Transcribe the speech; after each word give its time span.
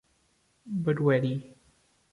Barueri 0.83 1.37